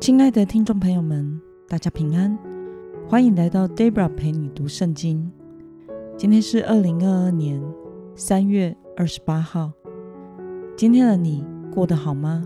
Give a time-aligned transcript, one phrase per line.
[0.00, 2.36] 亲爱的听众朋友们，大家平安，
[3.08, 5.30] 欢迎来到 Debra 陪你读圣经。
[6.16, 7.62] 今天是二零二二年
[8.14, 9.72] 三月二十八号。
[10.76, 12.44] 今天的你过得好吗？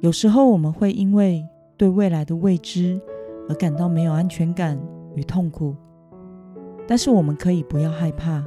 [0.00, 1.44] 有时候我们会因为
[1.76, 2.98] 对未来的未知
[3.48, 4.80] 而感到没有安全感
[5.14, 5.76] 与痛苦，
[6.88, 8.42] 但是我们可以不要害怕，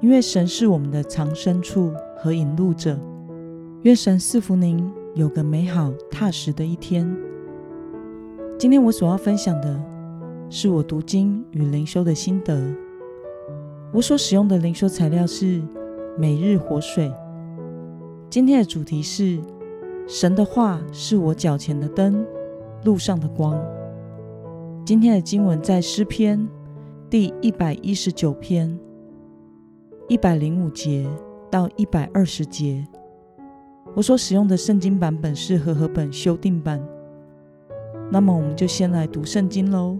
[0.00, 2.98] 因为神是我们的藏身处和引路者。
[3.82, 4.92] 愿神赐福您。
[5.16, 7.10] 有个美好踏实的一天。
[8.58, 9.82] 今天我所要分享的
[10.50, 12.62] 是我读经与灵修的心得。
[13.94, 15.62] 我所使用的灵修材料是
[16.18, 17.10] 每日活水。
[18.28, 19.40] 今天的主题是
[20.06, 22.22] 神的话是我脚前的灯，
[22.84, 23.58] 路上的光。
[24.84, 26.46] 今天的经文在诗篇
[27.08, 28.78] 第一百一十九篇
[30.08, 31.08] 一百零五节
[31.50, 32.86] 到一百二十节。
[33.96, 36.78] 我所使用的圣经版本是和合本修订版。
[38.10, 39.96] 那么，我们就先来读圣经喽。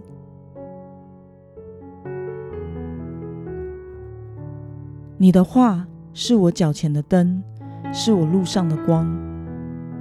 [5.17, 7.43] 你的话是我脚前的灯，
[7.91, 9.11] 是我路上的光。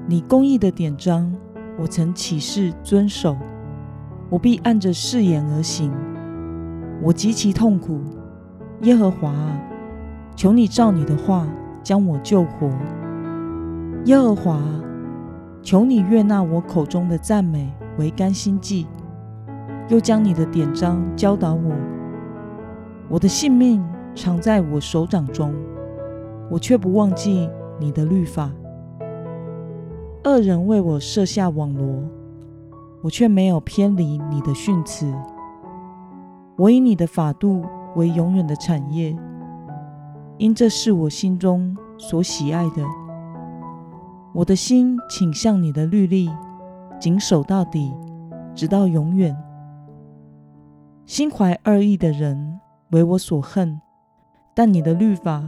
[0.06, 1.34] 你公义的典章，
[1.78, 3.34] 我曾起誓遵守，
[4.28, 5.91] 我必按着誓言而行。
[7.03, 7.98] 我极其痛苦，
[8.83, 9.58] 耶和华啊，
[10.36, 11.48] 求你照你的话
[11.83, 12.70] 将我救活。
[14.06, 14.60] 耶和华，
[15.64, 17.68] 求你悦纳我口中的赞美
[17.98, 18.86] 为甘心祭，
[19.88, 21.72] 又将你的典章教导我。
[23.08, 25.52] 我的性命常在我手掌中，
[26.48, 28.52] 我却不忘记你的律法。
[30.22, 32.04] 恶人为我设下网罗，
[33.02, 35.12] 我却没有偏离你的训词。
[36.54, 37.64] 我以你的法度
[37.96, 39.16] 为永远的产业，
[40.38, 42.84] 因这是我心中所喜爱的。
[44.36, 46.28] 我的心倾向你的律例，
[47.00, 47.90] 谨守到底，
[48.54, 49.34] 直到永远。
[51.06, 52.60] 心怀二意的人
[52.91, 53.80] 为我所恨，
[54.54, 55.42] 但你的律法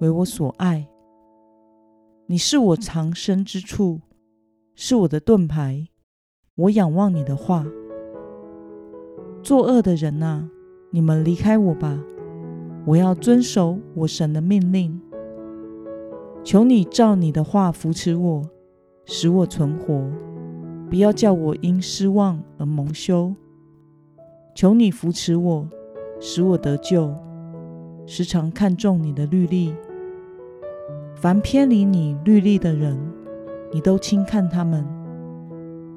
[0.00, 0.88] 为我所爱。
[2.26, 4.00] 你是我藏身之处，
[4.74, 5.86] 是我的盾牌。
[6.56, 7.64] 我仰望你的话。
[9.40, 10.48] 作恶的人呐，
[10.90, 11.96] 你们离开我吧！
[12.86, 15.00] 我要遵守我神的命令。
[16.44, 18.42] 求你照你的话扶持我，
[19.04, 20.10] 使我存活，
[20.90, 23.32] 不要叫我因失望而蒙羞。
[24.54, 25.68] 求你扶持我，
[26.18, 27.14] 使我得救，
[28.06, 29.72] 时常看重你的律例。
[31.14, 32.98] 凡偏离你律例的人，
[33.72, 34.84] 你都轻看他们，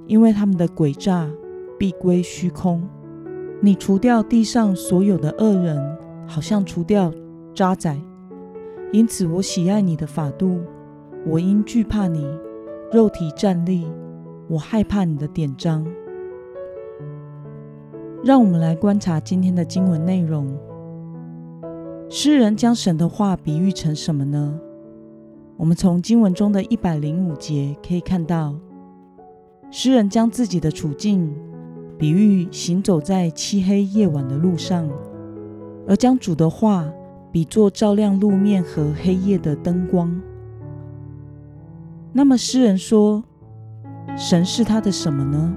[0.05, 1.27] 因为他们的诡诈
[1.79, 2.87] 必归虚空。
[3.61, 5.97] 你除掉地上所有的恶人，
[6.27, 7.11] 好像除掉
[7.55, 7.99] 渣滓。
[8.95, 10.61] 因此，我喜爱你的法度。
[11.27, 12.25] 我因惧怕你，
[12.93, 13.85] 肉体站立。
[14.47, 15.85] 我害怕你的典章。
[18.23, 20.57] 让我们来观察今天的经文内容。
[22.09, 24.57] 诗人将神的话比喻成什么呢？
[25.57, 28.55] 我们从经文中的一百零五节可以看到，
[29.71, 31.35] 诗人将自己的处境
[31.97, 34.89] 比喻行走在漆黑夜晚的路上，
[35.85, 36.89] 而将主的话。
[37.35, 40.09] 比作照亮路面和黑夜的灯光。
[42.13, 43.21] 那么诗人说，
[44.15, 45.53] 神是他的什么呢？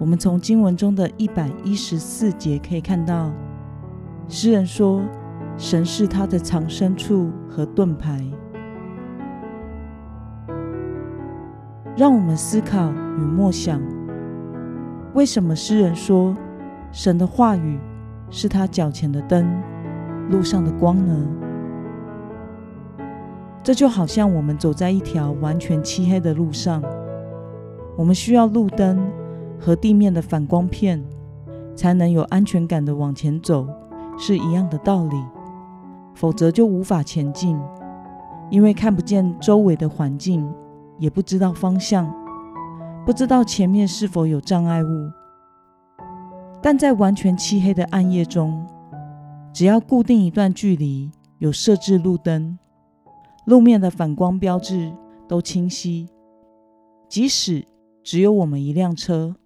[0.00, 3.30] 我们从经文中的一百一十四节可以看到，
[4.26, 5.00] 诗人说，
[5.56, 8.20] 神是他的藏身处和盾牌。
[11.96, 13.80] 让我们思考与默想，
[15.14, 16.36] 为什么诗人说，
[16.90, 17.78] 神的话语
[18.30, 19.46] 是他脚前的灯？
[20.30, 21.26] 路上的光呢？
[23.62, 26.82] 这就好像我们走在一条完全漆黑的路上，
[27.96, 29.00] 我们需要路灯
[29.58, 31.04] 和地面的反光片，
[31.76, 33.66] 才能有安全感的往前走，
[34.18, 35.16] 是一样的道理。
[36.14, 37.58] 否则就无法前进，
[38.50, 40.46] 因为看不见周围的环境，
[40.98, 42.12] 也不知道方向，
[43.06, 44.88] 不知道前面是否有障碍物。
[46.60, 48.66] 但在完全漆黑的暗夜中，
[49.52, 52.58] 只要固定一段距离，有设置路灯，
[53.44, 54.90] 路面的反光标志
[55.28, 56.08] 都清晰。
[57.06, 57.62] 即使
[58.02, 59.36] 只有我们一辆车，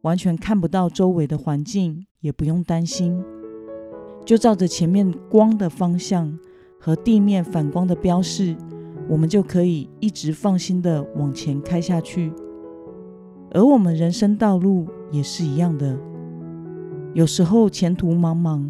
[0.00, 3.22] 完全看不到周围的环境，也不用担心，
[4.24, 6.36] 就照着前面光的方向
[6.80, 8.56] 和地面反光的标示，
[9.08, 12.32] 我们就可以一直放心的往前开下去。
[13.52, 15.96] 而我们人生道路也是一样的，
[17.14, 18.68] 有时候前途茫茫。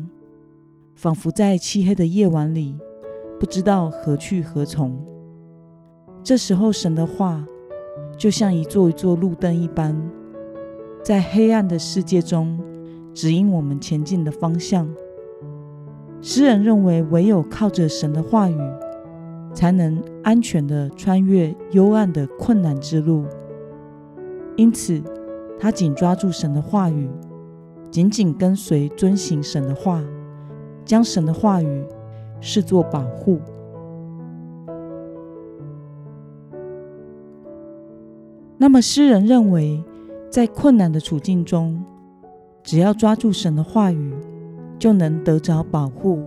[0.97, 2.75] 仿佛在漆黑的夜晚里，
[3.39, 4.99] 不知道何去何从。
[6.25, 7.47] 这时候，神的话
[8.17, 9.95] 就像一座一座路灯一般，
[11.05, 12.59] 在黑暗的世界中
[13.13, 14.89] 指引我们前进的方向。
[16.23, 18.59] 诗人认为，唯有靠着神的话语，
[19.53, 23.27] 才能安全的穿越幽暗的困难之路。
[24.57, 25.03] 因此，
[25.61, 27.11] 他紧抓住神的话语，
[27.91, 30.03] 紧紧跟随、遵行神的话，
[30.87, 31.85] 将神的话语
[32.41, 33.39] 视作保护。
[38.57, 39.85] 那么，诗人认为，
[40.31, 41.85] 在困难的处境中，
[42.63, 44.15] 只要抓住神的话语，
[44.79, 46.27] 就能得着保护。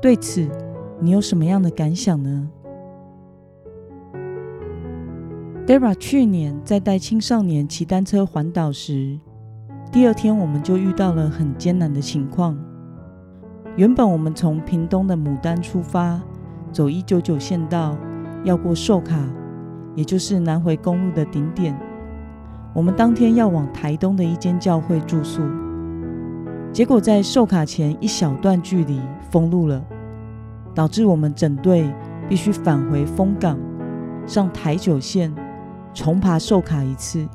[0.00, 0.48] 对此，
[0.98, 2.48] 你有什么样的感想呢
[5.66, 9.18] ？Dara 去年在带青少年骑单车环岛时，
[9.92, 12.56] 第二天我们就遇到了很艰难的情况。
[13.76, 16.18] 原本我们从屏东的牡丹出发，
[16.72, 17.94] 走一九九线道，
[18.42, 19.16] 要过寿卡。
[19.94, 21.74] 也就是南回公路的顶点，
[22.74, 25.40] 我们当天要往台东的一间教会住宿，
[26.70, 29.00] 结果在售卡前一小段距离
[29.30, 29.82] 封路了，
[30.74, 31.90] 导致我们整队
[32.28, 33.58] 必须返回丰港，
[34.26, 35.34] 上台九线
[35.94, 37.26] 重爬售卡一次。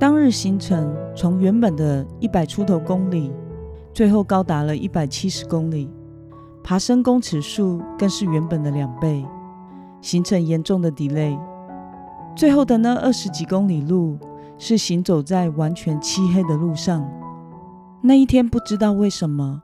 [0.00, 3.32] 当日行程从原本的一百出头公里，
[3.96, 5.90] 最后高达了一百七十公里，
[6.62, 9.24] 爬升公尺数更是原本的两倍。
[10.02, 11.34] 形成严重的 delay，
[12.36, 14.18] 最后的那二十几公里路
[14.58, 17.10] 是行走在完全漆黑的路上。
[18.02, 19.62] 那一天不知道为什么，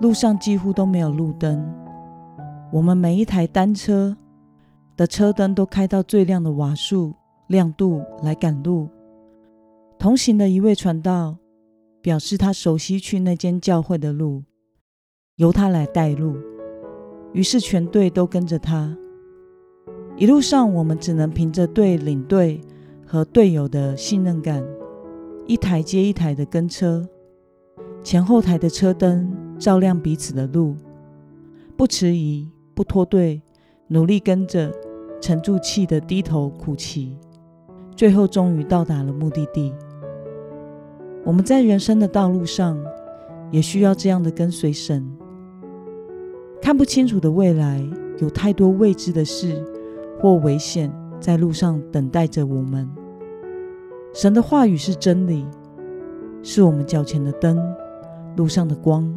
[0.00, 1.64] 路上几乎都没有路灯。
[2.72, 4.16] 我们每一台单车
[4.96, 7.14] 的车灯都开到最亮的瓦数
[7.46, 8.88] 亮度来赶路。
[9.96, 11.36] 同行的一位传道
[12.04, 14.42] 表示，他熟悉去那间教会的路，
[15.36, 16.36] 由他来带路。
[17.32, 18.94] 于是全队都跟着他。
[20.18, 22.60] 一路上，我们只能凭着对领队
[23.06, 24.62] 和队友的信任感，
[25.46, 27.08] 一台接一台的跟车，
[28.02, 30.76] 前后台的车灯照亮彼此的路，
[31.74, 33.40] 不迟疑，不脱队，
[33.88, 34.70] 努力跟着，
[35.22, 37.16] 沉住气的低头苦骑，
[37.96, 39.72] 最后终于到达了目的地。
[41.24, 42.78] 我们在人生的道路上，
[43.50, 45.10] 也需要这样的跟随神。
[46.60, 47.82] 看不清楚的未来，
[48.18, 49.62] 有太多未知的事。
[50.20, 50.90] 或危险
[51.20, 52.88] 在路上等待着我们。
[54.14, 55.44] 神的话语是真理，
[56.42, 57.60] 是我们脚前的灯，
[58.36, 59.12] 路上的光。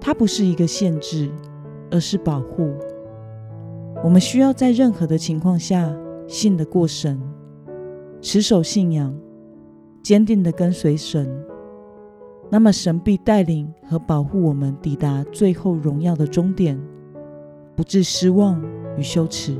[0.00, 1.30] 它不是一个限制，
[1.92, 2.72] 而是保护。
[4.02, 5.94] 我们需要在任何的情况下
[6.26, 7.20] 信得过神，
[8.20, 9.14] 持守信仰，
[10.08, 11.28] 坚定的跟随神。
[12.48, 16.80] 那么神必带领和保护我们抵达最后荣耀的终点，
[17.76, 18.58] 不致失望。
[18.96, 19.54] 与羞耻。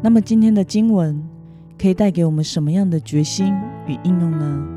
[0.00, 1.22] 那么，今天的经文
[1.78, 3.54] 可以带给我们什么样的决心
[3.86, 4.68] 与应用呢？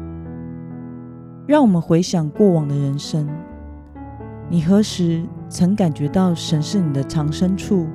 [1.47, 3.25] 让我们回想过往的人生，
[4.49, 7.87] 你何时曾感觉到神是你的藏身处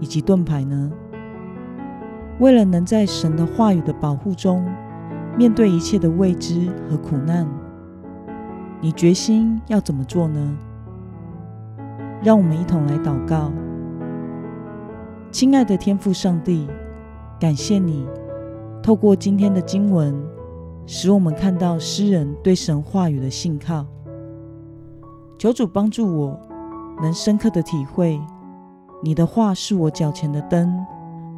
[0.00, 0.90] 以及盾牌呢？
[2.40, 4.64] 为了能在神的话语的保护中
[5.36, 7.46] 面对一切的未知和苦难，
[8.80, 10.56] 你决心要怎么做呢？
[12.22, 13.52] 让我们一同来祷告，
[15.30, 16.68] 亲爱的天父上帝，
[17.38, 18.06] 感谢你
[18.82, 20.14] 透过今天的经文，
[20.86, 23.86] 使我们看到诗人对神话语的信靠。
[25.38, 26.40] 求主帮助我，
[27.02, 28.20] 能深刻的体会
[29.02, 30.74] 你的话是我脚前的灯，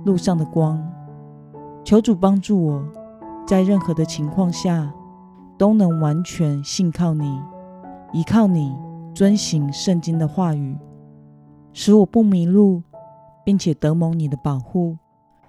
[0.07, 0.83] 路上的光。
[1.85, 2.83] 求主帮助我，
[3.47, 4.91] 在任何的情况下
[5.59, 7.39] 都能完全信靠你，
[8.15, 8.75] 依靠你。
[9.15, 10.77] 遵行圣经的话语，
[11.73, 12.83] 使我不迷路，
[13.47, 14.99] 并且得蒙你的保护。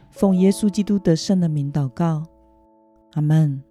[0.10, 2.24] 奉耶稣基督得胜的名祷告，
[3.16, 3.67] 阿门。